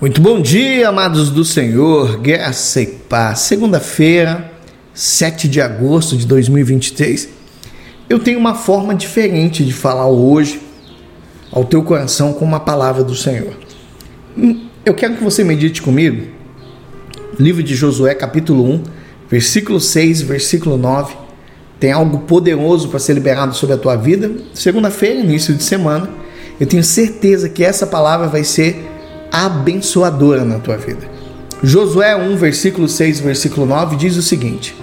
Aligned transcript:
Muito 0.00 0.20
bom 0.20 0.40
dia, 0.40 0.90
amados 0.90 1.28
do 1.28 1.44
Senhor, 1.44 2.20
graça 2.20 2.80
e 2.80 2.86
paz. 2.86 3.40
Segunda-feira, 3.40 4.48
7 4.94 5.48
de 5.48 5.60
agosto 5.60 6.16
de 6.16 6.24
2023. 6.24 7.28
Eu 8.08 8.20
tenho 8.20 8.38
uma 8.38 8.54
forma 8.54 8.94
diferente 8.94 9.64
de 9.64 9.72
falar 9.72 10.06
hoje 10.06 10.62
ao 11.50 11.64
teu 11.64 11.82
coração 11.82 12.32
com 12.32 12.44
uma 12.44 12.60
palavra 12.60 13.02
do 13.02 13.16
Senhor. 13.16 13.52
Hum, 14.36 14.68
eu 14.84 14.94
quero 14.94 15.16
que 15.16 15.24
você 15.24 15.42
medite 15.42 15.82
comigo. 15.82 16.28
Livro 17.36 17.60
de 17.60 17.74
Josué, 17.74 18.14
capítulo 18.14 18.70
1, 18.70 18.82
versículo 19.28 19.80
6, 19.80 20.22
versículo 20.22 20.76
9. 20.76 21.16
Tem 21.80 21.90
algo 21.90 22.20
poderoso 22.20 22.88
para 22.88 23.00
ser 23.00 23.14
liberado 23.14 23.52
sobre 23.52 23.74
a 23.74 23.78
tua 23.78 23.96
vida. 23.96 24.30
Segunda-feira, 24.54 25.18
início 25.18 25.52
de 25.54 25.64
semana. 25.64 26.08
Eu 26.60 26.68
tenho 26.68 26.84
certeza 26.84 27.48
que 27.48 27.64
essa 27.64 27.84
palavra 27.84 28.28
vai 28.28 28.44
ser 28.44 28.96
abençoadora 29.30 30.44
na 30.44 30.58
tua 30.58 30.76
vida. 30.76 31.08
Josué 31.62 32.14
1, 32.14 32.36
versículo 32.36 32.88
6, 32.88 33.20
versículo 33.20 33.66
9 33.66 33.96
diz 33.96 34.16
o 34.16 34.22
seguinte: 34.22 34.76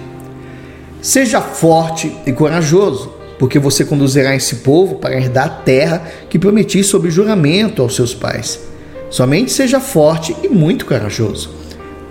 Seja 1.00 1.40
forte 1.40 2.14
e 2.26 2.32
corajoso, 2.32 3.12
porque 3.38 3.58
você 3.58 3.84
conduzirá 3.84 4.34
esse 4.34 4.56
povo 4.56 4.96
para 4.96 5.16
herdar 5.16 5.46
a 5.46 5.50
terra 5.50 6.02
que 6.28 6.38
prometi 6.38 6.82
sob 6.84 7.10
juramento 7.10 7.80
aos 7.80 7.94
seus 7.94 8.14
pais. 8.14 8.60
Somente 9.08 9.52
seja 9.52 9.80
forte 9.80 10.36
e 10.42 10.48
muito 10.48 10.84
corajoso. 10.84 11.50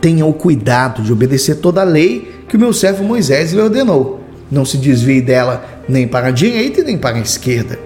Tenha 0.01 0.25
o 0.25 0.33
cuidado 0.33 1.01
de 1.01 1.11
obedecer 1.11 1.55
toda 1.55 1.81
a 1.81 1.83
lei 1.83 2.31
que 2.47 2.55
o 2.55 2.59
meu 2.59 2.73
servo 2.73 3.03
Moisés 3.03 3.53
lhe 3.53 3.61
ordenou. 3.61 4.21
Não 4.51 4.63
se 4.63 4.77
desvie 4.77 5.21
dela 5.21 5.83
nem 5.89 6.07
para 6.07 6.27
a 6.27 6.31
direita 6.31 6.81
e 6.81 6.83
nem 6.83 6.97
para 6.97 7.17
a 7.17 7.21
esquerda, 7.21 7.79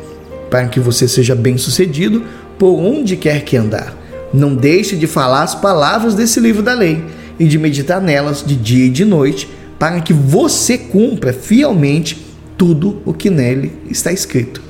para 0.50 0.68
que 0.68 0.80
você 0.80 1.08
seja 1.08 1.36
bem-sucedido 1.36 2.24
por 2.58 2.80
onde 2.80 3.16
quer 3.16 3.44
que 3.44 3.58
andar. 3.58 3.99
Não 4.34 4.56
deixe 4.56 4.96
de 4.96 5.08
falar 5.08 5.44
as 5.44 5.56
palavras 5.56 6.14
desse 6.14 6.40
livro 6.40 6.62
da 6.62 6.74
lei 6.74 7.04
e 7.40 7.48
de 7.48 7.58
meditar 7.58 8.02
nelas 8.02 8.44
de 8.46 8.56
dia 8.56 8.86
e 8.86 8.90
de 8.90 9.06
noite, 9.06 9.50
para 9.80 10.02
que 10.02 10.14
você 10.14 10.78
cumpra 10.78 11.32
fielmente 11.32 12.26
tudo 12.58 13.02
o 13.06 13.14
que 13.14 13.30
nele 13.30 13.72
está 13.90 14.12
escrito. 14.12 14.62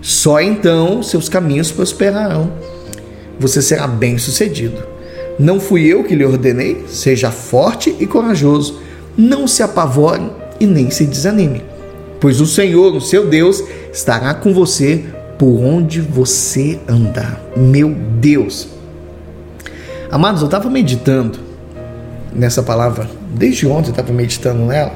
Só 0.00 0.40
então 0.40 1.02
seus 1.02 1.28
caminhos 1.28 1.70
prosperarão. 1.70 2.52
Você 3.38 3.60
será 3.60 3.86
bem-sucedido. 3.86 4.82
Não 5.38 5.60
fui 5.60 5.84
eu 5.84 6.04
que 6.04 6.14
lhe 6.14 6.24
ordenei? 6.24 6.84
Seja 6.88 7.30
forte 7.30 7.94
e 8.00 8.06
corajoso. 8.06 8.80
Não 9.16 9.46
se 9.46 9.62
apavore 9.62 10.30
e 10.58 10.66
nem 10.66 10.90
se 10.90 11.04
desanime, 11.04 11.62
pois 12.20 12.40
o 12.40 12.46
Senhor, 12.46 12.94
o 12.94 13.00
seu 13.00 13.28
Deus, 13.28 13.62
estará 13.92 14.34
com 14.34 14.54
você 14.54 15.04
por 15.38 15.60
onde 15.60 16.00
você 16.00 16.78
andar. 16.88 17.40
Meu 17.56 17.94
Deus! 18.20 18.73
Amados, 20.14 20.42
eu 20.42 20.46
estava 20.46 20.70
meditando 20.70 21.40
nessa 22.32 22.62
palavra, 22.62 23.10
desde 23.34 23.66
ontem 23.66 23.88
eu 23.88 23.90
estava 23.90 24.12
meditando 24.12 24.64
nela, 24.64 24.92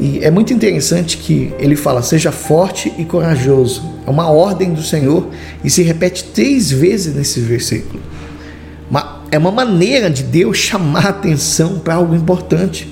e 0.00 0.24
é 0.24 0.30
muito 0.30 0.50
interessante 0.50 1.18
que 1.18 1.52
ele 1.58 1.76
fala: 1.76 2.00
seja 2.00 2.32
forte 2.32 2.90
e 2.96 3.04
corajoso. 3.04 3.82
É 4.06 4.10
uma 4.10 4.30
ordem 4.30 4.72
do 4.72 4.82
Senhor 4.82 5.28
e 5.62 5.68
se 5.68 5.82
repete 5.82 6.24
três 6.24 6.70
vezes 6.70 7.14
nesse 7.14 7.40
versículo. 7.40 8.00
É 9.30 9.36
uma 9.36 9.50
maneira 9.50 10.08
de 10.08 10.22
Deus 10.22 10.56
chamar 10.56 11.04
a 11.04 11.10
atenção 11.10 11.78
para 11.78 11.96
algo 11.96 12.14
importante. 12.14 12.90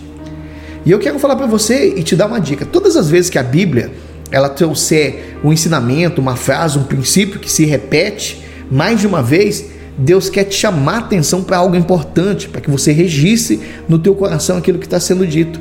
E 0.84 0.90
eu 0.90 0.98
quero 0.98 1.18
falar 1.18 1.36
para 1.36 1.46
você 1.46 1.94
e 1.96 2.02
te 2.02 2.14
dar 2.14 2.26
uma 2.26 2.38
dica. 2.38 2.66
Todas 2.66 2.94
as 2.94 3.08
vezes 3.08 3.30
que 3.30 3.38
a 3.38 3.42
Bíblia 3.42 3.90
ela 4.30 4.50
trouxer 4.50 5.38
um 5.42 5.50
ensinamento, 5.50 6.20
uma 6.20 6.36
frase, 6.36 6.76
um 6.76 6.84
princípio 6.84 7.40
que 7.40 7.50
se 7.50 7.64
repete 7.64 8.44
mais 8.70 9.00
de 9.00 9.06
uma 9.06 9.22
vez, 9.22 9.75
Deus 9.98 10.28
quer 10.28 10.44
te 10.44 10.54
chamar 10.54 10.94
a 10.94 10.98
atenção 10.98 11.42
para 11.42 11.56
algo 11.56 11.74
importante, 11.74 12.48
para 12.48 12.60
que 12.60 12.70
você 12.70 12.92
registre 12.92 13.60
no 13.88 13.98
teu 13.98 14.14
coração 14.14 14.56
aquilo 14.56 14.78
que 14.78 14.86
está 14.86 15.00
sendo 15.00 15.26
dito. 15.26 15.60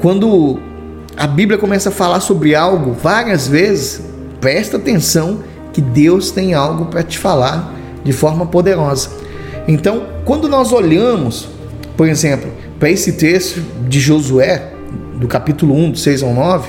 Quando 0.00 0.58
a 1.16 1.26
Bíblia 1.26 1.58
começa 1.58 1.90
a 1.90 1.92
falar 1.92 2.20
sobre 2.20 2.54
algo 2.54 2.92
várias 2.92 3.46
vezes, 3.46 4.02
presta 4.40 4.76
atenção 4.76 5.40
que 5.72 5.80
Deus 5.80 6.30
tem 6.30 6.54
algo 6.54 6.86
para 6.86 7.02
te 7.02 7.18
falar 7.18 7.72
de 8.02 8.12
forma 8.12 8.46
poderosa. 8.46 9.10
Então, 9.68 10.06
quando 10.24 10.48
nós 10.48 10.72
olhamos, 10.72 11.48
por 11.96 12.08
exemplo, 12.08 12.50
para 12.80 12.90
esse 12.90 13.12
texto 13.12 13.62
de 13.88 14.00
Josué, 14.00 14.72
do 15.20 15.28
capítulo 15.28 15.76
1, 15.76 15.92
do 15.92 15.98
6 15.98 16.22
ao 16.24 16.34
9, 16.34 16.68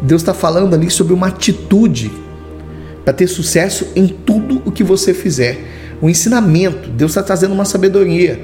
Deus 0.00 0.22
está 0.22 0.32
falando 0.32 0.74
ali 0.74 0.90
sobre 0.90 1.12
uma 1.12 1.26
atitude 1.26 2.10
para 3.06 3.14
ter 3.14 3.28
sucesso 3.28 3.86
em 3.94 4.08
tudo 4.08 4.60
o 4.64 4.72
que 4.72 4.82
você 4.82 5.14
fizer. 5.14 5.64
O 6.02 6.10
ensinamento, 6.10 6.90
Deus 6.90 7.12
está 7.12 7.22
trazendo 7.22 7.54
uma 7.54 7.64
sabedoria. 7.64 8.40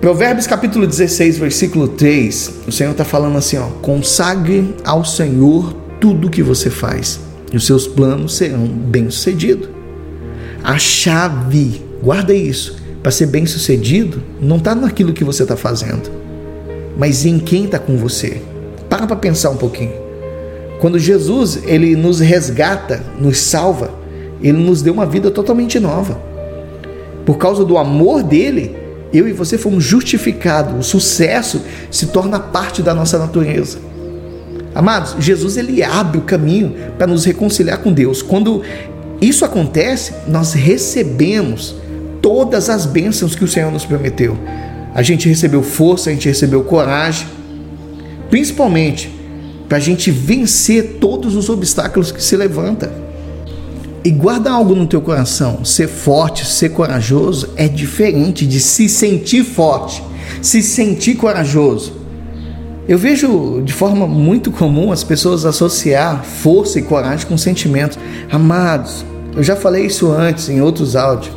Provérbios 0.00 0.46
capítulo 0.46 0.86
16, 0.86 1.36
versículo 1.36 1.86
3, 1.86 2.50
o 2.66 2.72
Senhor 2.72 2.92
está 2.92 3.04
falando 3.04 3.36
assim: 3.36 3.58
ó, 3.58 3.66
consagre 3.82 4.74
ao 4.86 5.04
Senhor 5.04 5.74
tudo 6.00 6.28
o 6.28 6.30
que 6.30 6.42
você 6.42 6.70
faz, 6.70 7.20
e 7.52 7.56
os 7.58 7.66
seus 7.66 7.86
planos 7.86 8.36
serão 8.36 8.66
bem-sucedidos. 8.66 9.68
A 10.64 10.78
chave, 10.78 11.82
guarda 12.02 12.32
isso, 12.32 12.78
para 13.02 13.12
ser 13.12 13.26
bem-sucedido, 13.26 14.22
não 14.40 14.56
está 14.56 14.74
naquilo 14.74 15.12
que 15.12 15.24
você 15.24 15.42
está 15.42 15.58
fazendo, 15.58 16.10
mas 16.96 17.26
em 17.26 17.38
quem 17.38 17.66
está 17.66 17.78
com 17.78 17.98
você. 17.98 18.40
Para 18.88 19.06
para 19.06 19.16
pensar 19.16 19.50
um 19.50 19.56
pouquinho. 19.58 20.01
Quando 20.82 20.98
Jesus 20.98 21.60
ele 21.64 21.94
nos 21.94 22.18
resgata, 22.18 23.00
nos 23.16 23.38
salva, 23.38 23.94
ele 24.42 24.58
nos 24.58 24.82
deu 24.82 24.92
uma 24.92 25.06
vida 25.06 25.30
totalmente 25.30 25.78
nova. 25.78 26.20
Por 27.24 27.38
causa 27.38 27.64
do 27.64 27.78
amor 27.78 28.24
dele, 28.24 28.74
eu 29.12 29.28
e 29.28 29.32
você 29.32 29.56
fomos 29.56 29.84
justificados. 29.84 30.74
O 30.74 30.82
sucesso 30.82 31.62
se 31.88 32.06
torna 32.06 32.40
parte 32.40 32.82
da 32.82 32.92
nossa 32.92 33.16
natureza. 33.16 33.78
Amados, 34.74 35.14
Jesus 35.20 35.56
ele 35.56 35.84
abre 35.84 36.18
o 36.18 36.22
caminho 36.22 36.74
para 36.98 37.06
nos 37.06 37.24
reconciliar 37.24 37.78
com 37.78 37.92
Deus. 37.92 38.20
Quando 38.20 38.62
isso 39.20 39.44
acontece, 39.44 40.12
nós 40.26 40.52
recebemos 40.52 41.76
todas 42.20 42.68
as 42.68 42.86
bênçãos 42.86 43.36
que 43.36 43.44
o 43.44 43.48
Senhor 43.48 43.70
nos 43.70 43.84
prometeu. 43.84 44.36
A 44.92 45.00
gente 45.00 45.28
recebeu 45.28 45.62
força, 45.62 46.10
a 46.10 46.12
gente 46.12 46.28
recebeu 46.28 46.64
coragem, 46.64 47.28
principalmente 48.28 49.21
para 49.72 49.78
a 49.78 49.80
gente 49.80 50.10
vencer 50.10 50.98
todos 51.00 51.34
os 51.34 51.48
obstáculos 51.48 52.12
que 52.12 52.22
se 52.22 52.36
levanta. 52.36 52.92
E 54.04 54.10
guarda 54.10 54.50
algo 54.50 54.74
no 54.74 54.86
teu 54.86 55.00
coração: 55.00 55.64
ser 55.64 55.88
forte, 55.88 56.44
ser 56.44 56.72
corajoso 56.72 57.48
é 57.56 57.66
diferente 57.66 58.46
de 58.46 58.60
se 58.60 58.86
sentir 58.86 59.42
forte, 59.42 60.04
se 60.42 60.62
sentir 60.62 61.14
corajoso. 61.14 61.94
Eu 62.86 62.98
vejo 62.98 63.62
de 63.64 63.72
forma 63.72 64.06
muito 64.06 64.50
comum 64.50 64.92
as 64.92 65.02
pessoas 65.02 65.46
associar 65.46 66.22
força 66.22 66.78
e 66.78 66.82
coragem 66.82 67.26
com 67.26 67.38
sentimentos. 67.38 67.98
Amados, 68.30 69.06
eu 69.34 69.42
já 69.42 69.56
falei 69.56 69.86
isso 69.86 70.12
antes 70.12 70.50
em 70.50 70.60
outros 70.60 70.96
áudios. 70.96 71.34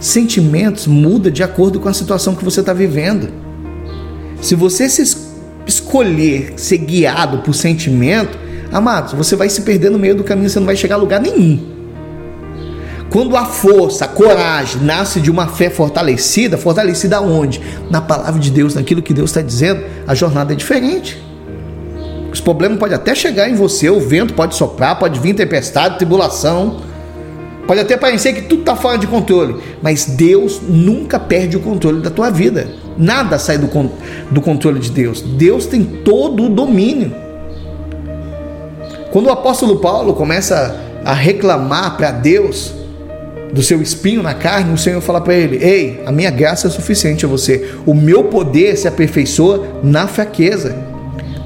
Sentimentos 0.00 0.88
mudam 0.88 1.30
de 1.30 1.44
acordo 1.44 1.78
com 1.78 1.88
a 1.88 1.94
situação 1.94 2.34
que 2.34 2.44
você 2.44 2.58
está 2.58 2.72
vivendo. 2.72 3.28
Se 4.40 4.56
você 4.56 4.88
se 4.88 5.21
escolher 5.66 6.54
ser 6.56 6.78
guiado 6.78 7.38
por 7.38 7.54
sentimento, 7.54 8.38
amados, 8.70 9.12
você 9.12 9.36
vai 9.36 9.48
se 9.48 9.62
perder 9.62 9.90
no 9.90 9.98
meio 9.98 10.14
do 10.14 10.24
caminho, 10.24 10.48
você 10.48 10.58
não 10.58 10.66
vai 10.66 10.76
chegar 10.76 10.96
a 10.96 10.98
lugar 10.98 11.20
nenhum. 11.20 11.70
Quando 13.10 13.36
a 13.36 13.44
força, 13.44 14.06
a 14.06 14.08
coragem 14.08 14.80
nasce 14.82 15.20
de 15.20 15.30
uma 15.30 15.46
fé 15.46 15.68
fortalecida, 15.68 16.56
fortalecida 16.56 17.20
onde? 17.20 17.60
Na 17.90 18.00
palavra 18.00 18.40
de 18.40 18.50
Deus, 18.50 18.74
naquilo 18.74 19.02
que 19.02 19.12
Deus 19.12 19.28
está 19.28 19.42
dizendo, 19.42 19.84
a 20.06 20.14
jornada 20.14 20.54
é 20.54 20.56
diferente. 20.56 21.22
Os 22.32 22.40
problemas 22.40 22.78
podem 22.78 22.96
até 22.96 23.14
chegar 23.14 23.50
em 23.50 23.54
você, 23.54 23.90
o 23.90 24.00
vento 24.00 24.32
pode 24.32 24.54
soprar, 24.54 24.98
pode 24.98 25.20
vir 25.20 25.34
tempestade, 25.34 25.98
tribulação, 25.98 26.80
pode 27.66 27.80
até 27.80 27.96
parecer 27.96 28.32
que 28.34 28.42
tudo 28.42 28.60
está 28.60 28.76
fora 28.76 28.98
de 28.98 29.06
controle, 29.06 29.56
mas 29.80 30.06
Deus 30.06 30.60
nunca 30.62 31.18
perde 31.18 31.56
o 31.56 31.60
controle 31.60 32.00
da 32.00 32.10
tua 32.10 32.30
vida. 32.30 32.68
Nada 32.96 33.38
sai 33.38 33.58
do, 33.58 33.68
do 34.30 34.40
controle 34.40 34.80
de 34.80 34.90
Deus. 34.90 35.20
Deus 35.20 35.66
tem 35.66 35.82
todo 35.84 36.44
o 36.44 36.48
domínio. 36.48 37.14
Quando 39.10 39.26
o 39.26 39.30
apóstolo 39.30 39.76
Paulo 39.76 40.14
começa 40.14 40.80
a 41.04 41.12
reclamar 41.12 41.96
para 41.96 42.10
Deus 42.10 42.72
do 43.52 43.62
seu 43.62 43.82
espinho 43.82 44.22
na 44.22 44.32
carne, 44.32 44.72
o 44.72 44.78
Senhor 44.78 45.00
fala 45.00 45.20
para 45.20 45.34
ele: 45.34 45.62
Ei, 45.62 46.02
a 46.06 46.12
minha 46.12 46.30
graça 46.30 46.66
é 46.66 46.70
suficiente 46.70 47.24
a 47.24 47.28
você. 47.28 47.72
O 47.84 47.94
meu 47.94 48.24
poder 48.24 48.76
se 48.76 48.88
aperfeiçoa 48.88 49.80
na 49.82 50.06
fraqueza. 50.06 50.76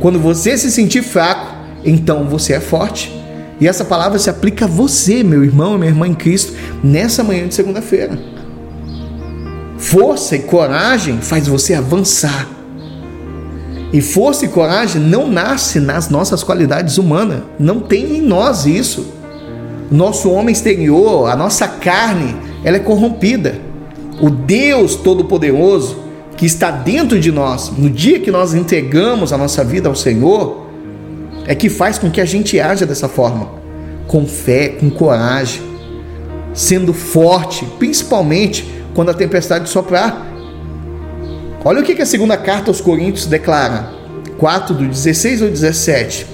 Quando 0.01 0.21
você 0.21 0.57
se 0.57 0.71
sentir 0.71 1.03
fraco, 1.03 1.55
então 1.85 2.25
você 2.25 2.53
é 2.53 2.61
forte. 2.61 3.16
E 3.61 3.67
essa 3.67 3.85
palavra 3.85 4.19
se 4.19 4.29
aplica 4.29 4.67
a 4.67 4.69
você, 4.69 5.23
meu 5.23 5.43
irmão 5.43 5.75
e 5.75 5.79
minha 5.79 5.91
irmã 5.91 6.07
em 6.07 6.15
Cristo, 6.15 6.53
nessa 6.83 7.25
manhã 7.25 7.49
de 7.49 7.55
segunda-feira. 7.55 8.19
Força 9.79 10.37
e 10.37 10.41
coragem 10.41 11.21
faz 11.21 11.49
você 11.49 11.75
avançar. 11.75 12.49
E 13.93 14.01
força 14.01 14.45
e 14.45 14.49
coragem 14.49 15.01
não 15.01 15.29
nasce 15.29 15.81
nas 15.81 16.09
nossas 16.11 16.43
qualidades 16.43 16.99
humanas. 16.99 17.43
Não 17.59 17.81
tem 17.81 18.17
em 18.17 18.23
nós 18.23 18.67
isso. 18.67 19.07
Nosso 19.91 20.31
homem 20.31 20.53
exterior, 20.53 21.31
a 21.31 21.37
nossa 21.37 21.69
carne, 21.69 22.37
ela 22.65 22.77
é 22.77 22.81
corrompida. 22.81 23.59
O 24.21 24.29
Deus 24.29 24.97
Todo-Poderoso 24.97 26.05
que 26.37 26.45
está 26.45 26.71
dentro 26.71 27.19
de 27.19 27.33
nós, 27.33 27.73
no 27.77 27.89
dia 27.89 28.21
que 28.21 28.31
nós 28.31 28.53
entregamos 28.53 29.33
a 29.33 29.39
nossa 29.39 29.65
vida 29.65 29.89
ao 29.89 29.95
Senhor, 29.95 30.66
é 31.47 31.55
que 31.55 31.69
faz 31.69 31.99
com 31.99 32.11
que 32.11 32.21
a 32.21 32.25
gente 32.25 32.59
haja 32.59 32.85
dessa 32.85 33.09
forma, 33.09 33.49
com 34.07 34.27
fé, 34.27 34.69
com 34.69 34.91
coragem, 34.91 35.63
sendo 36.53 36.93
forte, 36.93 37.65
principalmente 37.79 38.67
quando 38.95 39.11
a 39.11 39.15
tempestade 39.15 39.69
soprar. 39.69 40.27
Olha 41.65 41.81
o 41.81 41.85
que 41.85 42.01
a 42.01 42.07
segunda 42.07 42.37
carta 42.37 42.71
aos 42.71 42.81
Coríntios 42.81 43.27
declara, 43.27 43.91
4 44.39 44.75
do 44.75 44.89
16 44.89 45.43
ao 45.43 45.49
17. 45.49 46.27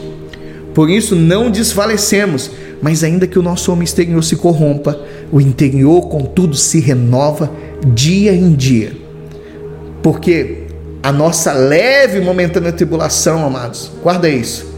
Por 0.74 0.88
isso 0.88 1.14
não 1.14 1.50
desfalecemos, 1.50 2.50
mas 2.80 3.04
ainda 3.04 3.26
que 3.26 3.38
o 3.38 3.42
nosso 3.42 3.70
homem 3.72 3.84
exterior 3.84 4.22
se 4.24 4.36
corrompa, 4.36 4.98
o 5.30 5.40
interior, 5.40 6.08
contudo, 6.08 6.56
se 6.56 6.80
renova 6.80 7.50
dia 7.86 8.32
em 8.32 8.54
dia. 8.54 8.92
Porque 10.02 10.66
a 11.02 11.12
nossa 11.12 11.52
leve 11.52 12.18
e 12.18 12.20
momentânea 12.20 12.72
tribulação, 12.72 13.44
amados, 13.44 13.90
guarda 14.02 14.28
isso, 14.28 14.71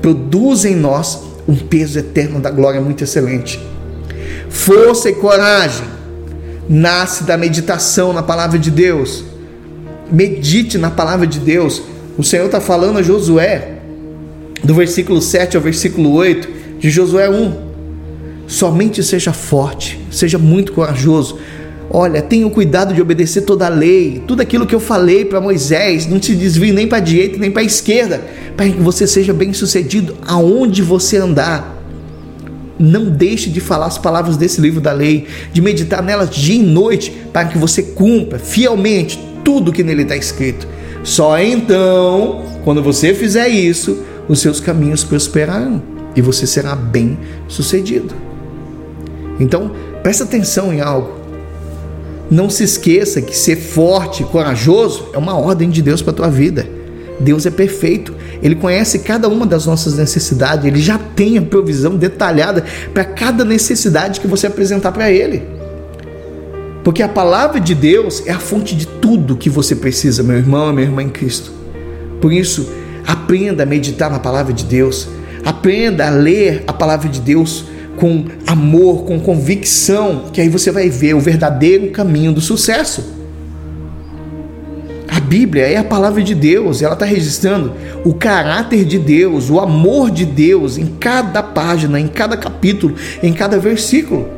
produz 0.00 0.64
em 0.64 0.74
nós 0.74 1.22
um 1.48 1.56
peso 1.56 1.98
eterno 1.98 2.40
da 2.40 2.50
glória 2.50 2.80
muito 2.80 3.04
excelente. 3.04 3.60
Força 4.48 5.10
e 5.10 5.14
coragem 5.14 5.86
nasce 6.68 7.24
da 7.24 7.36
meditação 7.36 8.12
na 8.12 8.22
palavra 8.22 8.58
de 8.58 8.70
Deus. 8.70 9.24
Medite 10.10 10.78
na 10.78 10.90
palavra 10.90 11.26
de 11.26 11.38
Deus. 11.38 11.82
O 12.18 12.24
Senhor 12.24 12.46
está 12.46 12.60
falando 12.60 12.98
a 12.98 13.02
Josué, 13.02 13.78
do 14.62 14.74
versículo 14.74 15.20
7 15.20 15.56
ao 15.56 15.62
versículo 15.62 16.12
8 16.12 16.48
de 16.78 16.90
Josué 16.90 17.28
1. 17.28 17.66
Somente 18.46 19.02
seja 19.02 19.32
forte, 19.32 20.00
seja 20.10 20.38
muito 20.38 20.72
corajoso. 20.72 21.38
Olha, 21.90 22.20
tenha 22.20 22.46
o 22.46 22.50
cuidado 22.50 22.92
de 22.92 23.00
obedecer 23.00 23.42
toda 23.42 23.66
a 23.66 23.68
lei, 23.68 24.22
tudo 24.26 24.42
aquilo 24.42 24.66
que 24.66 24.74
eu 24.74 24.80
falei 24.80 25.24
para 25.24 25.40
Moisés, 25.40 26.06
não 26.06 26.18
te 26.18 26.34
desvie 26.34 26.72
nem 26.72 26.86
para 26.86 26.98
a 26.98 27.00
direita 27.00 27.38
nem 27.38 27.50
para 27.50 27.62
a 27.62 27.64
esquerda, 27.64 28.20
para 28.56 28.68
que 28.68 28.80
você 28.80 29.06
seja 29.06 29.32
bem 29.32 29.52
sucedido 29.52 30.16
aonde 30.26 30.82
você 30.82 31.16
andar. 31.16 31.74
Não 32.78 33.06
deixe 33.08 33.48
de 33.48 33.60
falar 33.60 33.86
as 33.86 33.96
palavras 33.96 34.36
desse 34.36 34.60
livro 34.60 34.80
da 34.80 34.92
lei, 34.92 35.26
de 35.52 35.62
meditar 35.62 36.02
nelas 36.02 36.28
dia 36.28 36.56
e 36.56 36.62
noite, 36.62 37.12
para 37.32 37.46
que 37.46 37.56
você 37.56 37.82
cumpra 37.82 38.38
fielmente 38.38 39.18
tudo 39.44 39.72
que 39.72 39.82
nele 39.82 40.02
está 40.02 40.16
escrito. 40.16 40.66
Só 41.02 41.38
então, 41.38 42.44
quando 42.64 42.82
você 42.82 43.14
fizer 43.14 43.48
isso, 43.48 44.02
os 44.28 44.40
seus 44.40 44.60
caminhos 44.60 45.04
prosperarão 45.04 45.80
e 46.16 46.20
você 46.20 46.46
será 46.46 46.74
bem 46.74 47.16
sucedido. 47.46 48.12
Então, 49.38 49.70
presta 50.02 50.24
atenção 50.24 50.72
em 50.72 50.80
algo. 50.80 51.15
Não 52.30 52.50
se 52.50 52.64
esqueça 52.64 53.22
que 53.22 53.36
ser 53.36 53.56
forte 53.56 54.24
corajoso 54.24 55.10
é 55.12 55.18
uma 55.18 55.38
ordem 55.38 55.70
de 55.70 55.80
Deus 55.80 56.02
para 56.02 56.12
a 56.12 56.16
tua 56.16 56.30
vida. 56.30 56.66
Deus 57.20 57.46
é 57.46 57.50
perfeito, 57.50 58.14
Ele 58.42 58.54
conhece 58.54 58.98
cada 58.98 59.28
uma 59.28 59.46
das 59.46 59.64
nossas 59.64 59.96
necessidades, 59.96 60.66
Ele 60.66 60.80
já 60.80 60.98
tem 60.98 61.38
a 61.38 61.42
provisão 61.42 61.96
detalhada 61.96 62.64
para 62.92 63.04
cada 63.04 63.44
necessidade 63.44 64.20
que 64.20 64.26
você 64.26 64.46
apresentar 64.46 64.92
para 64.92 65.10
Ele. 65.10 65.42
Porque 66.84 67.02
a 67.02 67.08
palavra 67.08 67.58
de 67.58 67.74
Deus 67.74 68.22
é 68.26 68.32
a 68.32 68.38
fonte 68.38 68.76
de 68.76 68.86
tudo 68.86 69.36
que 69.36 69.48
você 69.48 69.74
precisa, 69.74 70.22
meu 70.22 70.36
irmão 70.36 70.70
e 70.70 70.72
minha 70.74 70.86
irmã 70.86 71.02
em 71.02 71.08
Cristo. 71.08 71.50
Por 72.20 72.32
isso, 72.32 72.68
aprenda 73.06 73.62
a 73.62 73.66
meditar 73.66 74.10
na 74.10 74.18
palavra 74.18 74.52
de 74.52 74.64
Deus, 74.64 75.08
aprenda 75.44 76.06
a 76.06 76.10
ler 76.10 76.64
a 76.66 76.72
palavra 76.72 77.08
de 77.08 77.20
Deus 77.20 77.64
com 77.96 78.24
amor, 78.46 79.04
com 79.04 79.18
convicção, 79.18 80.24
que 80.32 80.40
aí 80.40 80.48
você 80.48 80.70
vai 80.70 80.88
ver 80.88 81.14
o 81.14 81.20
verdadeiro 81.20 81.90
caminho 81.90 82.32
do 82.32 82.40
sucesso. 82.40 83.16
A 85.08 85.20
Bíblia 85.20 85.66
é 85.66 85.76
a 85.76 85.84
palavra 85.84 86.22
de 86.22 86.34
Deus, 86.34 86.82
ela 86.82 86.92
está 86.92 87.06
registrando 87.06 87.72
o 88.04 88.12
caráter 88.12 88.84
de 88.84 88.98
Deus, 88.98 89.48
o 89.48 89.58
amor 89.58 90.10
de 90.10 90.26
Deus 90.26 90.76
em 90.76 90.86
cada 91.00 91.42
página, 91.42 91.98
em 91.98 92.06
cada 92.06 92.36
capítulo, 92.36 92.94
em 93.22 93.32
cada 93.32 93.58
versículo. 93.58 94.28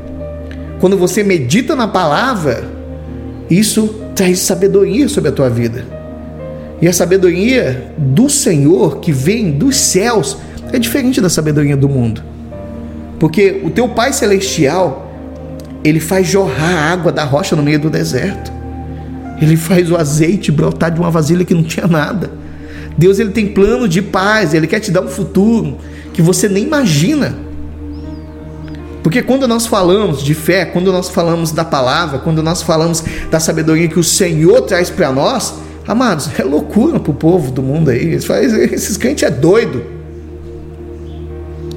Quando 0.79 0.97
você 0.97 1.21
medita 1.21 1.75
na 1.75 1.87
palavra, 1.87 2.63
isso 3.49 3.93
traz 4.15 4.39
sabedoria 4.39 5.09
sobre 5.09 5.29
a 5.29 5.33
tua 5.33 5.49
vida. 5.49 5.85
E 6.81 6.87
a 6.87 6.93
sabedoria 6.93 7.91
do 7.97 8.29
Senhor 8.29 8.99
que 8.99 9.11
vem 9.11 9.51
dos 9.51 9.75
céus 9.75 10.37
é 10.71 10.79
diferente 10.79 11.19
da 11.19 11.29
sabedoria 11.29 11.75
do 11.75 11.89
mundo. 11.89 12.23
Porque 13.19 13.61
o 13.63 13.69
teu 13.69 13.89
Pai 13.89 14.13
Celestial, 14.13 15.11
ele 15.83 15.99
faz 15.99 16.27
jorrar 16.27 16.91
água 16.91 17.11
da 17.11 17.23
rocha 17.23 17.55
no 17.55 17.61
meio 17.61 17.79
do 17.79 17.89
deserto. 17.89 18.51
Ele 19.41 19.57
faz 19.57 19.91
o 19.91 19.97
azeite 19.97 20.51
brotar 20.51 20.91
de 20.91 20.99
uma 20.99 21.11
vasilha 21.11 21.43
que 21.45 21.53
não 21.53 21.63
tinha 21.63 21.87
nada. 21.87 22.31
Deus 22.97 23.19
ele 23.19 23.31
tem 23.31 23.47
plano 23.47 23.87
de 23.87 24.01
paz, 24.01 24.53
ele 24.53 24.67
quer 24.67 24.79
te 24.79 24.91
dar 24.91 25.01
um 25.01 25.07
futuro 25.07 25.77
que 26.13 26.21
você 26.21 26.49
nem 26.49 26.63
imagina. 26.63 27.35
Porque 29.01 29.21
quando 29.21 29.47
nós 29.47 29.65
falamos 29.65 30.21
de 30.21 30.33
fé, 30.33 30.65
quando 30.65 30.91
nós 30.91 31.09
falamos 31.09 31.51
da 31.51 31.63
palavra, 31.63 32.19
quando 32.19 32.43
nós 32.43 32.61
falamos 32.61 33.03
da 33.31 33.39
sabedoria 33.39 33.87
que 33.87 33.99
o 33.99 34.03
Senhor 34.03 34.61
traz 34.63 34.89
para 34.89 35.11
nós, 35.11 35.55
amados, 35.87 36.29
é 36.37 36.43
loucura 36.43 36.99
para 36.99 37.11
o 37.11 37.13
povo 37.13 37.51
do 37.51 37.63
mundo 37.63 37.89
aí. 37.89 38.13
Esses 38.13 38.97
crentes 38.97 39.23
é 39.23 39.31
doido. 39.31 39.98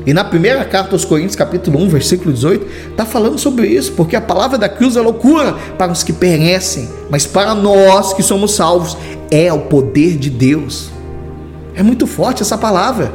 E 0.04 0.12
na 0.12 0.24
primeira 0.24 0.64
carta 0.64 0.94
aos 0.94 1.04
Coríntios, 1.04 1.36
capítulo 1.36 1.80
1, 1.80 1.88
versículo 1.88 2.32
18, 2.32 2.66
está 2.90 3.06
falando 3.06 3.38
sobre 3.38 3.68
isso, 3.68 3.92
porque 3.92 4.16
a 4.16 4.20
palavra 4.20 4.58
da 4.58 4.68
cruz 4.68 4.96
é 4.96 5.00
loucura 5.00 5.54
para 5.78 5.92
os 5.92 6.02
que 6.02 6.12
perecem, 6.12 6.88
mas 7.08 7.24
para 7.24 7.54
nós 7.54 8.12
que 8.12 8.22
somos 8.22 8.54
salvos 8.54 8.96
é 9.30 9.52
o 9.52 9.60
poder 9.60 10.16
de 10.16 10.28
Deus. 10.28 10.90
É 11.74 11.82
muito 11.82 12.06
forte 12.06 12.42
essa 12.42 12.58
palavra. 12.58 13.12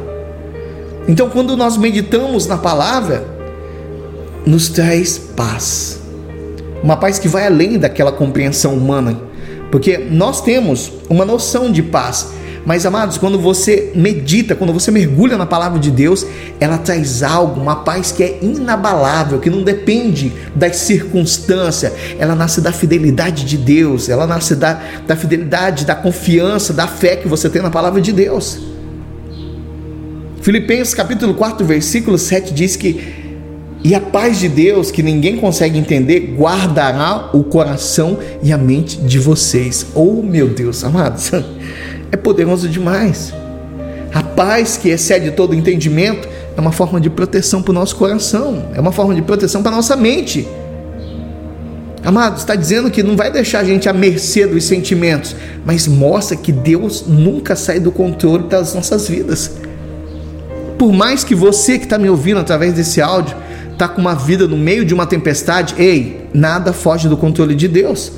Então, 1.06 1.28
quando 1.28 1.56
nós 1.56 1.76
meditamos 1.76 2.46
na 2.46 2.56
palavra, 2.56 3.24
nos 4.46 4.68
traz 4.68 5.18
paz. 5.18 6.00
Uma 6.82 6.96
paz 6.96 7.18
que 7.18 7.28
vai 7.28 7.46
além 7.46 7.78
daquela 7.78 8.12
compreensão 8.12 8.74
humana, 8.74 9.20
porque 9.70 9.98
nós 9.98 10.40
temos 10.40 10.92
uma 11.08 11.24
noção 11.24 11.70
de 11.70 11.82
paz 11.82 12.28
mas, 12.68 12.84
amados, 12.84 13.16
quando 13.16 13.38
você 13.38 13.92
medita, 13.94 14.54
quando 14.54 14.74
você 14.74 14.90
mergulha 14.90 15.38
na 15.38 15.46
palavra 15.46 15.78
de 15.78 15.90
Deus, 15.90 16.26
ela 16.60 16.76
traz 16.76 17.22
algo, 17.22 17.58
uma 17.58 17.76
paz 17.76 18.12
que 18.12 18.22
é 18.22 18.40
inabalável, 18.42 19.38
que 19.38 19.48
não 19.48 19.62
depende 19.62 20.34
das 20.54 20.76
circunstâncias, 20.76 21.90
ela 22.18 22.34
nasce 22.34 22.60
da 22.60 22.70
fidelidade 22.70 23.46
de 23.46 23.56
Deus, 23.56 24.10
ela 24.10 24.26
nasce 24.26 24.54
da, 24.54 24.82
da 25.06 25.16
fidelidade, 25.16 25.86
da 25.86 25.94
confiança, 25.94 26.74
da 26.74 26.86
fé 26.86 27.16
que 27.16 27.26
você 27.26 27.48
tem 27.48 27.62
na 27.62 27.70
palavra 27.70 28.02
de 28.02 28.12
Deus. 28.12 28.58
Filipenses 30.42 30.92
capítulo 30.92 31.32
4, 31.32 31.64
versículo 31.64 32.18
7 32.18 32.52
diz 32.52 32.76
que 32.76 33.27
e 33.82 33.94
a 33.94 34.00
paz 34.00 34.40
de 34.40 34.48
Deus, 34.48 34.90
que 34.90 35.02
ninguém 35.02 35.36
consegue 35.36 35.78
entender, 35.78 36.34
guardará 36.36 37.30
o 37.32 37.44
coração 37.44 38.18
e 38.42 38.52
a 38.52 38.58
mente 38.58 38.96
de 38.98 39.18
vocês. 39.18 39.86
Oh, 39.94 40.20
meu 40.22 40.48
Deus, 40.48 40.82
amados. 40.82 41.30
é 42.10 42.16
poderoso 42.16 42.68
demais. 42.68 43.32
A 44.12 44.22
paz 44.22 44.76
que 44.76 44.88
excede 44.88 45.30
todo 45.30 45.54
entendimento 45.54 46.28
é 46.56 46.60
uma 46.60 46.72
forma 46.72 47.00
de 47.00 47.08
proteção 47.08 47.62
para 47.62 47.70
o 47.70 47.74
nosso 47.74 47.94
coração, 47.94 48.68
é 48.74 48.80
uma 48.80 48.90
forma 48.90 49.14
de 49.14 49.22
proteção 49.22 49.62
para 49.62 49.72
a 49.72 49.76
nossa 49.76 49.94
mente. 49.94 50.48
Amado, 52.04 52.38
está 52.38 52.54
dizendo 52.54 52.90
que 52.90 53.02
não 53.02 53.16
vai 53.16 53.30
deixar 53.30 53.60
a 53.60 53.64
gente 53.64 53.88
à 53.88 53.92
mercê 53.92 54.46
dos 54.46 54.64
sentimentos, 54.64 55.36
mas 55.64 55.86
mostra 55.86 56.36
que 56.36 56.50
Deus 56.50 57.04
nunca 57.06 57.54
sai 57.54 57.78
do 57.78 57.92
controle 57.92 58.44
das 58.44 58.74
nossas 58.74 59.08
vidas. 59.08 59.52
Por 60.78 60.92
mais 60.92 61.22
que 61.22 61.34
você 61.34 61.76
que 61.76 61.84
está 61.84 61.98
me 61.98 62.08
ouvindo 62.08 62.38
através 62.40 62.72
desse 62.72 63.00
áudio 63.00 63.36
está 63.78 63.86
com 63.86 64.00
uma 64.00 64.14
vida 64.16 64.48
no 64.48 64.56
meio 64.56 64.84
de 64.84 64.92
uma 64.92 65.06
tempestade, 65.06 65.76
ei, 65.78 66.26
nada 66.34 66.72
foge 66.72 67.08
do 67.08 67.16
controle 67.16 67.54
de 67.54 67.68
Deus. 67.68 68.10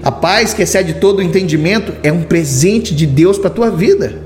A 0.00 0.12
paz 0.12 0.54
que 0.54 0.62
excede 0.62 0.94
todo 0.94 1.18
o 1.18 1.22
entendimento 1.22 1.92
é 2.04 2.12
um 2.12 2.22
presente 2.22 2.94
de 2.94 3.04
Deus 3.04 3.36
para 3.36 3.48
a 3.48 3.52
tua 3.52 3.68
vida. 3.68 4.22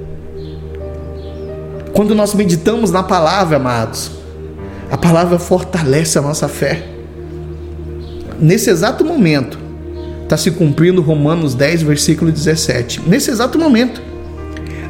Quando 1.95 2.15
nós 2.15 2.35
meditamos 2.35 2.91
na 2.91 3.03
palavra, 3.03 3.57
amados, 3.57 4.11
a 4.91 4.99
palavra 4.99 5.39
fortalece 5.39 6.19
a 6.19 6.23
nossa 6.23 6.47
fé. 6.47 6.87
Nesse 8.39 8.69
exato 8.69 9.03
momento, 9.03 9.59
está 10.25 10.37
se 10.37 10.51
cumprindo 10.51 11.01
Romanos 11.01 11.55
10, 11.55 11.83
versículo 11.83 12.31
17. 12.31 13.01
Nesse 13.07 13.31
exato 13.31 13.59
momento, 13.59 14.03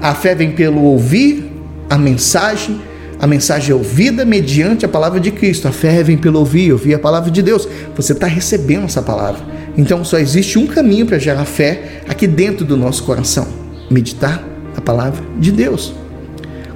a 0.00 0.16
fé 0.16 0.34
vem 0.34 0.50
pelo 0.50 0.82
ouvir 0.82 1.48
a 1.88 1.96
mensagem, 1.96 2.80
a 3.22 3.26
mensagem 3.28 3.70
é 3.70 3.74
ouvida 3.74 4.24
mediante 4.24 4.84
a 4.84 4.88
palavra 4.88 5.20
de 5.20 5.30
Cristo. 5.30 5.68
A 5.68 5.70
fé 5.70 6.02
vem 6.02 6.18
pelo 6.18 6.40
ouvir, 6.40 6.72
ouvir 6.72 6.92
a 6.94 6.98
palavra 6.98 7.30
de 7.30 7.40
Deus. 7.40 7.68
Você 7.94 8.14
está 8.14 8.26
recebendo 8.26 8.86
essa 8.86 9.00
palavra. 9.00 9.40
Então 9.78 10.04
só 10.04 10.18
existe 10.18 10.58
um 10.58 10.66
caminho 10.66 11.06
para 11.06 11.20
gerar 11.20 11.44
fé 11.44 12.02
aqui 12.08 12.26
dentro 12.26 12.66
do 12.66 12.76
nosso 12.76 13.04
coração: 13.04 13.46
meditar 13.88 14.44
a 14.76 14.80
palavra 14.80 15.22
de 15.38 15.52
Deus. 15.52 15.94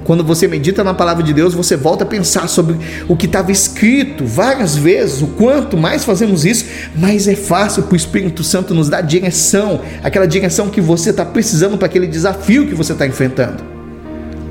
Quando 0.05 0.23
você 0.23 0.47
medita 0.47 0.85
na 0.85 0.93
palavra 0.93 1.21
de 1.21 1.33
Deus, 1.33 1.53
você 1.53 1.75
volta 1.75 2.05
a 2.05 2.07
pensar 2.07 2.47
sobre 2.47 2.77
o 3.09 3.17
que 3.17 3.25
estava 3.25 3.51
escrito 3.51 4.25
várias 4.25 4.73
vezes. 4.73 5.21
O 5.21 5.27
quanto 5.27 5.75
mais 5.75 6.05
fazemos 6.05 6.45
isso, 6.45 6.63
mais 6.95 7.27
é 7.27 7.35
fácil 7.35 7.83
para 7.83 7.93
o 7.93 7.97
Espírito 7.97 8.41
Santo 8.41 8.73
nos 8.73 8.87
dar 8.87 9.01
direção, 9.01 9.81
aquela 10.01 10.25
direção 10.25 10.69
que 10.69 10.79
você 10.79 11.09
está 11.09 11.25
precisando 11.25 11.77
para 11.77 11.87
aquele 11.87 12.07
desafio 12.07 12.65
que 12.65 12.73
você 12.73 12.93
está 12.93 13.05
enfrentando. 13.05 13.61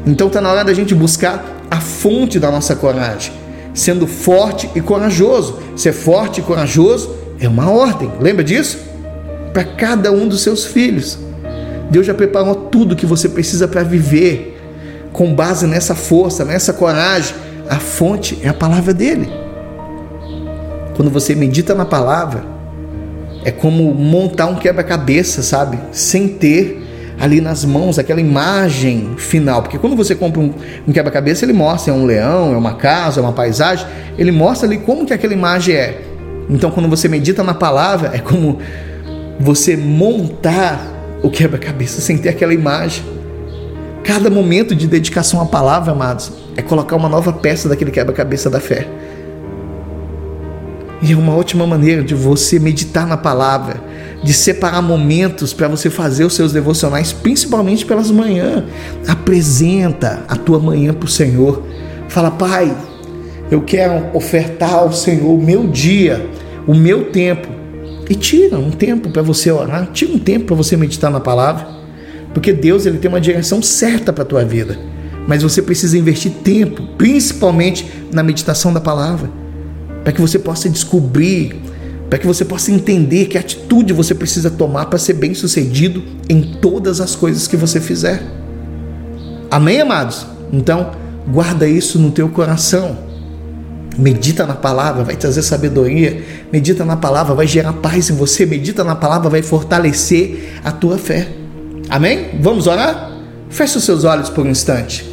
Então 0.06 0.26
está 0.26 0.42
na 0.42 0.52
hora 0.52 0.62
da 0.62 0.74
gente 0.74 0.94
buscar 0.94 1.55
a 1.70 1.80
fonte 1.80 2.38
da 2.38 2.50
nossa 2.50 2.74
coragem, 2.76 3.32
sendo 3.74 4.06
forte 4.06 4.70
e 4.74 4.80
corajoso. 4.80 5.58
Ser 5.76 5.92
forte 5.92 6.40
e 6.40 6.42
corajoso 6.42 7.14
é 7.40 7.48
uma 7.48 7.70
ordem, 7.70 8.10
lembra 8.20 8.44
disso? 8.44 8.78
Para 9.52 9.64
cada 9.64 10.12
um 10.12 10.28
dos 10.28 10.42
seus 10.42 10.64
filhos. 10.64 11.18
Deus 11.90 12.06
já 12.06 12.14
preparou 12.14 12.54
tudo 12.54 12.96
que 12.96 13.06
você 13.06 13.28
precisa 13.28 13.68
para 13.68 13.82
viver 13.82 14.56
com 15.12 15.34
base 15.34 15.66
nessa 15.66 15.94
força, 15.94 16.44
nessa 16.44 16.74
coragem, 16.74 17.34
a 17.70 17.76
fonte 17.76 18.38
é 18.42 18.48
a 18.48 18.54
palavra 18.54 18.92
dele. 18.92 19.26
Quando 20.94 21.10
você 21.10 21.34
medita 21.34 21.74
na 21.74 21.86
palavra, 21.86 22.44
é 23.42 23.50
como 23.50 23.94
montar 23.94 24.46
um 24.46 24.56
quebra-cabeça, 24.56 25.42
sabe? 25.42 25.78
Sem 25.90 26.28
ter 26.28 26.85
ali 27.18 27.40
nas 27.40 27.64
mãos 27.64 27.98
aquela 27.98 28.20
imagem 28.20 29.14
final. 29.16 29.62
Porque 29.62 29.78
quando 29.78 29.96
você 29.96 30.14
compra 30.14 30.40
um, 30.40 30.52
um 30.86 30.92
quebra-cabeça, 30.92 31.44
ele 31.44 31.52
mostra 31.52 31.92
é 31.92 31.96
um 31.96 32.04
leão, 32.04 32.54
é 32.54 32.56
uma 32.56 32.74
casa, 32.74 33.20
é 33.20 33.22
uma 33.22 33.32
paisagem, 33.32 33.86
ele 34.18 34.30
mostra 34.30 34.68
ali 34.68 34.78
como 34.78 35.06
que 35.06 35.12
aquela 35.12 35.32
imagem 35.32 35.74
é. 35.74 36.02
Então, 36.48 36.70
quando 36.70 36.88
você 36.88 37.08
medita 37.08 37.42
na 37.42 37.54
palavra, 37.54 38.12
é 38.14 38.18
como 38.18 38.58
você 39.40 39.76
montar 39.76 40.80
o 41.22 41.30
quebra-cabeça 41.30 42.00
sem 42.00 42.18
ter 42.18 42.28
aquela 42.28 42.54
imagem. 42.54 43.04
Cada 44.04 44.30
momento 44.30 44.74
de 44.74 44.86
dedicação 44.86 45.40
à 45.40 45.46
palavra, 45.46 45.92
amados, 45.92 46.32
é 46.56 46.62
colocar 46.62 46.94
uma 46.94 47.08
nova 47.08 47.32
peça 47.32 47.68
daquele 47.68 47.90
quebra-cabeça 47.90 48.48
da 48.48 48.60
fé. 48.60 48.86
E 51.02 51.12
é 51.12 51.16
uma 51.16 51.34
ótima 51.34 51.66
maneira 51.66 52.02
de 52.02 52.14
você 52.14 52.58
meditar 52.58 53.06
na 53.06 53.16
palavra, 53.16 53.80
de 54.22 54.32
separar 54.32 54.82
momentos 54.82 55.52
para 55.52 55.68
você 55.68 55.90
fazer 55.90 56.24
os 56.24 56.34
seus 56.34 56.52
devocionais, 56.52 57.12
principalmente 57.12 57.84
pelas 57.84 58.10
manhãs. 58.10 58.64
Apresenta 59.06 60.24
a 60.28 60.36
tua 60.36 60.58
manhã 60.58 60.92
para 60.92 61.06
o 61.06 61.10
Senhor. 61.10 61.62
Fala, 62.08 62.30
Pai, 62.30 62.76
eu 63.50 63.62
quero 63.62 64.16
ofertar 64.16 64.74
ao 64.74 64.92
Senhor 64.92 65.30
o 65.30 65.42
meu 65.42 65.66
dia, 65.68 66.28
o 66.66 66.74
meu 66.74 67.10
tempo. 67.10 67.48
E 68.08 68.14
tira 68.14 68.58
um 68.58 68.70
tempo 68.70 69.10
para 69.10 69.22
você 69.22 69.50
orar, 69.50 69.90
tira 69.92 70.12
um 70.12 70.18
tempo 70.18 70.46
para 70.46 70.56
você 70.56 70.76
meditar 70.76 71.10
na 71.10 71.20
palavra. 71.20 71.68
Porque 72.32 72.52
Deus 72.52 72.86
ele 72.86 72.98
tem 72.98 73.08
uma 73.08 73.20
direção 73.20 73.62
certa 73.62 74.12
para 74.12 74.22
a 74.22 74.26
tua 74.26 74.44
vida. 74.44 74.78
Mas 75.26 75.42
você 75.42 75.60
precisa 75.60 75.98
investir 75.98 76.32
tempo, 76.44 76.82
principalmente 76.96 77.90
na 78.12 78.22
meditação 78.22 78.72
da 78.72 78.80
palavra, 78.80 79.28
para 80.04 80.12
que 80.12 80.20
você 80.20 80.38
possa 80.38 80.68
descobrir, 80.68 81.56
para 82.08 82.18
que 82.18 82.26
você 82.26 82.44
possa 82.44 82.70
entender 82.70 83.26
que 83.26 83.36
atitude 83.36 83.92
você 83.92 84.14
precisa 84.14 84.50
tomar 84.50 84.86
para 84.86 84.98
ser 84.98 85.14
bem-sucedido 85.14 86.02
em 86.28 86.42
todas 86.60 87.00
as 87.00 87.16
coisas 87.16 87.48
que 87.48 87.56
você 87.56 87.80
fizer. 87.80 88.22
Amém, 89.50 89.80
amados? 89.80 90.26
Então, 90.52 90.92
guarda 91.28 91.66
isso 91.66 91.98
no 91.98 92.10
teu 92.10 92.28
coração. 92.28 92.96
Medita 93.98 94.46
na 94.46 94.54
palavra, 94.54 95.02
vai 95.02 95.16
trazer 95.16 95.42
sabedoria. 95.42 96.22
Medita 96.52 96.84
na 96.84 96.96
palavra, 96.96 97.34
vai 97.34 97.46
gerar 97.46 97.72
paz 97.74 98.10
em 98.10 98.14
você. 98.14 98.46
Medita 98.46 98.84
na 98.84 98.94
palavra, 98.94 99.28
vai 99.28 99.42
fortalecer 99.42 100.60
a 100.62 100.70
tua 100.70 100.98
fé. 100.98 101.28
Amém? 101.88 102.38
Vamos 102.40 102.66
orar? 102.66 103.12
Feche 103.48 103.78
os 103.78 103.84
seus 103.84 104.04
olhos 104.04 104.28
por 104.28 104.44
um 104.44 104.50
instante. 104.50 105.08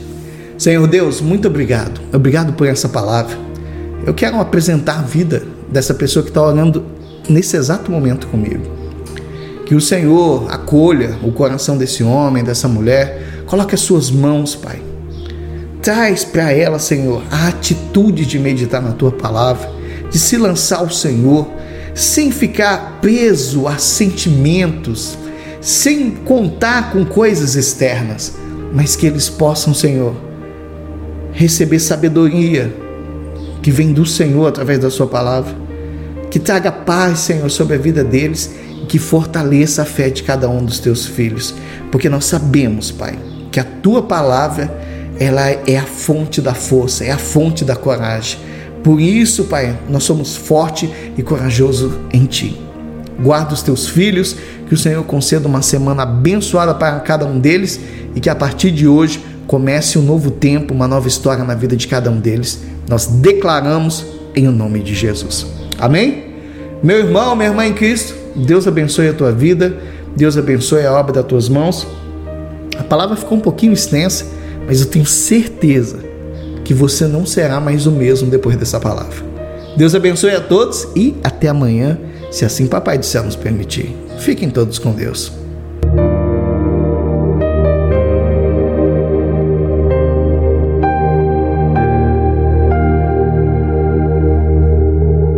Senhor 0.58 0.86
Deus, 0.88 1.22
muito 1.22 1.48
obrigado. 1.48 2.02
Obrigado 2.14 2.54
por 2.54 2.68
essa 2.68 2.90
palavra. 2.90 3.38
Eu 4.06 4.14
quero 4.14 4.40
apresentar 4.40 5.00
a 5.00 5.02
vida 5.02 5.53
dessa 5.74 5.94
pessoa 5.94 6.24
que 6.24 6.30
está 6.30 6.42
orando 6.42 6.86
nesse 7.28 7.58
exato 7.58 7.92
momento 7.92 8.28
comigo. 8.28 8.64
Que 9.66 9.76
o 9.76 9.82
Senhor 9.82 10.46
acolha 10.52 11.18
o 11.24 11.32
coração 11.32 11.78
desse 11.78 12.04
homem, 12.04 12.44
dessa 12.44 12.68
mulher. 12.68 13.44
Coloque 13.48 13.74
as 13.74 13.82
suas 13.82 14.12
mãos, 14.12 14.56
Pai. 14.56 14.82
Traz 15.82 16.24
para 16.24 16.52
ela, 16.52 16.80
Senhor, 16.80 17.24
a 17.32 17.48
atitude 17.48 18.26
de 18.26 18.38
meditar 18.38 18.82
na 18.82 18.92
tua 18.92 19.12
palavra, 19.12 19.70
de 20.10 20.20
se 20.20 20.38
lançar 20.38 20.80
ao 20.80 20.90
Senhor, 20.90 21.48
sem 21.94 22.32
ficar 22.32 23.00
preso 23.02 23.68
a 23.68 23.78
sentimentos, 23.78 25.18
sem 25.60 26.12
contar 26.12 26.92
com 26.92 27.04
coisas 27.04 27.56
externas, 27.56 28.34
mas 28.72 28.96
que 28.96 29.08
eles 29.08 29.30
possam, 29.30 29.74
Senhor, 29.74 30.16
receber 31.34 31.80
sabedoria 31.80 32.74
que 33.62 33.72
vem 33.72 33.92
do 33.92 34.06
Senhor 34.06 34.48
através 34.48 34.80
da 34.80 34.90
Sua 34.90 35.08
palavra, 35.08 35.63
que 36.34 36.40
traga 36.40 36.72
paz, 36.72 37.20
Senhor, 37.20 37.48
sobre 37.52 37.76
a 37.76 37.78
vida 37.78 38.04
deles 38.04 38.50
e 38.82 38.88
que 38.88 38.98
fortaleça 38.98 39.84
a 39.84 39.86
fé 39.86 40.10
de 40.10 40.24
cada 40.24 40.50
um 40.50 40.66
dos 40.66 40.80
teus 40.80 41.06
filhos, 41.06 41.54
porque 41.92 42.10
nós 42.10 42.26
sabemos, 42.26 42.90
Pai, 42.90 43.20
que 43.52 43.60
a 43.60 43.64
Tua 43.64 44.02
palavra 44.02 44.76
ela 45.20 45.48
é 45.48 45.78
a 45.78 45.84
fonte 45.84 46.42
da 46.42 46.56
força, 46.56 47.04
é 47.04 47.12
a 47.12 47.20
fonte 47.20 47.64
da 47.64 47.76
coragem. 47.76 48.40
Por 48.84 49.00
isso, 49.00 49.44
Pai, 49.44 49.78
nós 49.88 50.06
somos 50.06 50.36
forte 50.36 50.92
e 51.16 51.22
corajoso 51.22 52.00
em 52.12 52.26
Ti. 52.26 52.60
Guarda 53.22 53.54
os 53.54 53.62
teus 53.62 53.88
filhos, 53.88 54.36
que 54.68 54.74
o 54.74 54.78
Senhor 54.78 55.04
conceda 55.04 55.48
uma 55.48 55.62
semana 55.62 56.02
abençoada 56.02 56.74
para 56.74 57.00
cada 57.02 57.28
um 57.28 57.40
deles 57.40 57.80
e 58.16 58.20
que 58.20 58.28
a 58.28 58.34
partir 58.34 58.72
de 58.72 58.88
hoje 58.88 59.24
comece 59.46 60.00
um 60.00 60.02
novo 60.02 60.32
tempo, 60.32 60.74
uma 60.74 60.88
nova 60.88 61.08
história 61.08 61.44
na 61.44 61.54
vida 61.54 61.76
de 61.76 61.88
cada 61.88 62.10
um 62.10 62.20
deles. 62.20 62.60
Nós 62.90 63.06
declaramos 63.06 64.04
em 64.36 64.48
o 64.48 64.52
nome 64.52 64.80
de 64.80 64.96
Jesus. 64.96 65.63
Amém? 65.80 66.34
Meu 66.82 67.00
irmão, 67.00 67.36
minha 67.36 67.50
irmã 67.50 67.66
em 67.66 67.74
Cristo, 67.74 68.14
Deus 68.36 68.68
abençoe 68.68 69.08
a 69.08 69.14
tua 69.14 69.32
vida, 69.32 69.78
Deus 70.16 70.38
abençoe 70.38 70.86
a 70.86 70.94
obra 70.94 71.14
das 71.14 71.26
tuas 71.26 71.48
mãos. 71.48 71.88
A 72.78 72.84
palavra 72.84 73.16
ficou 73.16 73.38
um 73.38 73.42
pouquinho 73.42 73.74
extensa, 73.74 74.26
mas 74.68 74.82
eu 74.82 74.88
tenho 74.88 75.06
certeza 75.06 76.00
que 76.64 76.74
você 76.74 77.08
não 77.08 77.26
será 77.26 77.60
mais 77.60 77.86
o 77.86 77.92
mesmo 77.92 78.30
depois 78.30 78.56
dessa 78.56 78.80
palavra. 78.80 79.16
Deus 79.76 79.96
abençoe 79.96 80.32
a 80.32 80.42
todos 80.42 80.88
e 80.96 81.16
até 81.24 81.48
amanhã 81.48 81.98
se 82.32 82.46
assim 82.46 82.68
Papai 82.68 82.98
do 82.98 83.06
Céu 83.06 83.24
nos 83.24 83.36
permitir. 83.36 83.96
Fiquem 84.20 84.50
todos 84.50 84.80
com 84.80 84.92
Deus. 84.92 85.43